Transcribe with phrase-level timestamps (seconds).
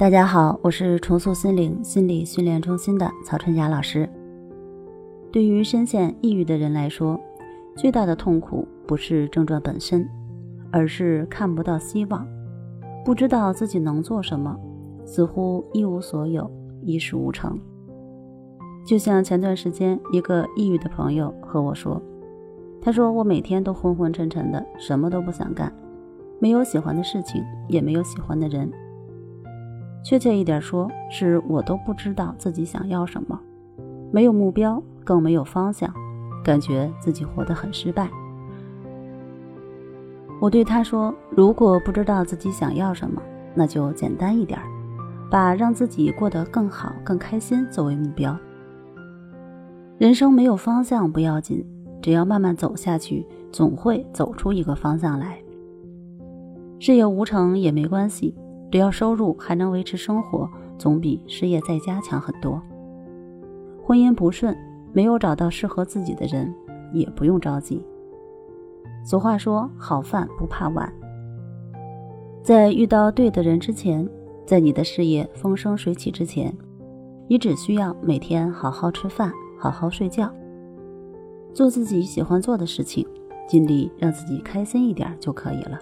[0.00, 4.08] 大家好，我是重塑心灵心理训练中心的曹春霞老师。
[5.30, 7.20] 对于深陷抑郁的人来说，
[7.76, 10.08] 最大的痛苦不是症状本身，
[10.70, 12.26] 而是看不到希望，
[13.04, 14.58] 不知道自己能做什么，
[15.04, 17.60] 似乎一无所有，一事无成。
[18.86, 22.00] 就像前段时间一个抑郁的朋友和我说，
[22.80, 25.70] 他说我每天都昏昏沉沉的，什么都不想干，
[26.38, 28.66] 没有喜欢的事情，也没有喜欢的人。
[30.10, 33.38] 确切一点说，是我都不知道自己想要什么，
[34.10, 35.88] 没有目标，更没有方向，
[36.42, 38.10] 感觉自己活得很失败。
[40.40, 43.22] 我对他说：“如果不知道自己想要什么，
[43.54, 44.58] 那就简单一点，
[45.30, 48.36] 把让自己过得更好、更开心作为目标。
[49.96, 51.64] 人生没有方向不要紧，
[52.02, 55.38] 只要慢慢走下去，总会走出一个方向来。
[56.80, 58.34] 事业无成也没关系。”
[58.70, 62.62] 只要收入还能维持生活，总比失业在家强很多。
[63.82, 64.56] 婚姻不顺，
[64.92, 66.54] 没有找到适合自己的人，
[66.92, 67.84] 也不用着急。
[69.04, 70.92] 俗话说：“好饭不怕晚。”
[72.44, 74.08] 在遇到对的人之前，
[74.46, 76.56] 在你的事业风生水起之前，
[77.26, 80.32] 你只需要每天好好吃饭，好好睡觉，
[81.52, 83.06] 做自己喜欢做的事情，
[83.48, 85.78] 尽力让自己开心一点就可以了。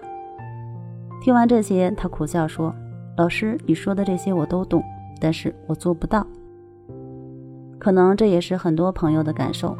[1.21, 2.73] 听完这些，他苦笑说
[3.17, 4.81] ：“老师，你说的这些我都懂，
[5.19, 6.25] 但是我做不到。
[7.77, 9.77] 可能这也是很多朋友的感受，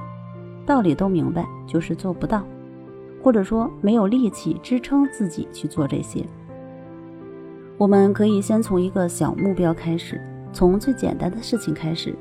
[0.66, 2.44] 道理都明白，就是做不到，
[3.24, 6.26] 或者说没有力气支撑自己去做这些。
[7.78, 12.14] 我们可以先从一个小目标开始，从最简单的事情开始，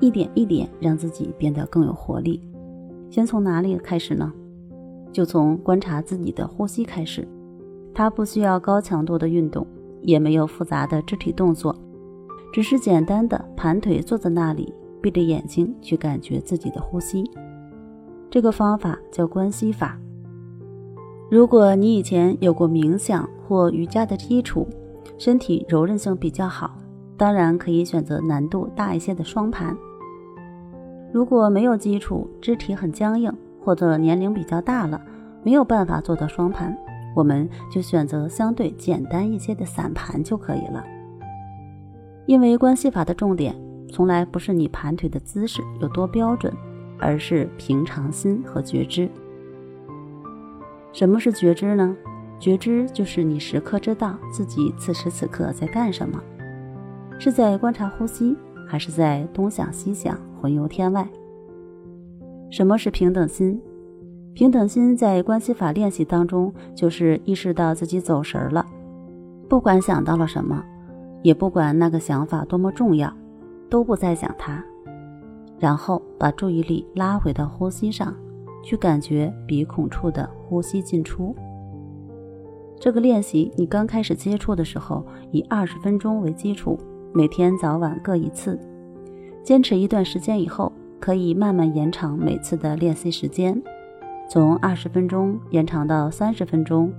[0.00, 2.42] 一点一点让自己变得更有活力。
[3.10, 4.30] 先从哪里开始呢？
[5.12, 7.26] 就从观察自己的呼吸开始。”
[7.96, 9.66] 它不需要高强度的运动，
[10.02, 11.74] 也没有复杂的肢体动作，
[12.52, 17.24] 只是简单的盘腿坐在那里，闭着眼睛去感觉自己的呼吸。
[18.28, 19.98] 这个方法叫关系法。
[21.30, 24.68] 如果你以前有过冥想或瑜伽的基础，
[25.16, 26.76] 身体柔韧性比较好，
[27.16, 29.74] 当然可以选择难度大一些的双盘。
[31.14, 33.32] 如果没有基础，肢体很僵硬，
[33.64, 35.00] 或者年龄比较大了，
[35.42, 36.76] 没有办法做到双盘。
[37.16, 40.84] 我们就选择相对简单一些的散盘就可以了，
[42.26, 43.56] 因为关系法的重点
[43.90, 46.52] 从来不是你盘腿的姿势有多标准，
[46.98, 49.08] 而是平常心和觉知。
[50.92, 51.96] 什么是觉知呢？
[52.38, 56.22] 觉知就是你时刻知道自己此时此刻在干什么，
[57.18, 58.36] 是在观察呼吸，
[58.68, 61.08] 还是在东想西想、魂游天外？
[62.50, 63.58] 什么是平等心？
[64.36, 68.66] 平等心在关系法练习当中，就是意识到自己走神了，
[69.48, 70.62] 不管想到了什么，
[71.22, 73.10] 也不管那个想法多么重要，
[73.70, 74.62] 都不再想它，
[75.58, 78.14] 然后把注意力拉回到呼吸上，
[78.62, 81.34] 去感觉鼻孔处的呼吸进出。
[82.78, 86.78] 这个练习你刚开始接触的时候，以二十分钟为基础，
[87.14, 88.60] 每天早晚各一次，
[89.42, 90.70] 坚持一段时间以后，
[91.00, 93.58] 可以慢慢延长每次的练习时间。
[94.28, 96.92] 从二十分钟延长到三十分钟，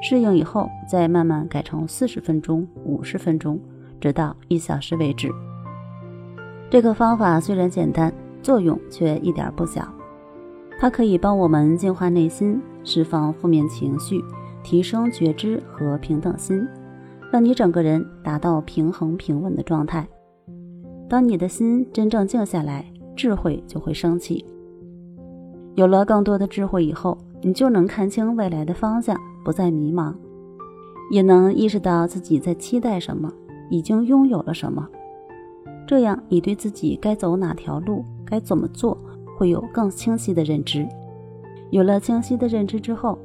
[0.00, 3.58] 适应以后再慢慢改成四十分钟、五十分钟，
[4.00, 5.28] 直到一小时为止。
[6.70, 9.86] 这个方法虽然简单，作用却一点不小。
[10.78, 14.22] 它可以帮我们净化内心，释放负面情绪，
[14.62, 16.66] 提升觉知和平等心，
[17.32, 20.06] 让你整个人达到平衡平稳的状态。
[21.08, 22.84] 当你的心真正静下来，
[23.16, 24.44] 智慧就会升起。
[25.74, 30.14] 有了更多的智慧以后，你就能看清未来的方向，不再迷茫，
[31.10, 33.32] 也能意识到自己在期待什么，
[33.70, 34.88] 已经拥有了什么。
[35.86, 38.96] 这样，你对自己该走哪条路，该怎么做，
[39.36, 40.86] 会有更清晰的认知。
[41.70, 43.18] 有了清晰的认知之后，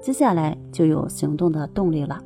[0.00, 2.18] 接下来就有行动的动力了。